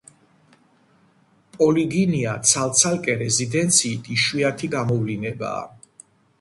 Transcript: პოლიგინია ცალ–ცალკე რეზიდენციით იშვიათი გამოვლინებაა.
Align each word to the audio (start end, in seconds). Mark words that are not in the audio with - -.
პოლიგინია 1.57 2.33
ცალ–ცალკე 2.53 3.19
რეზიდენციით 3.21 4.13
იშვიათი 4.19 4.73
გამოვლინებაა. 4.75 5.65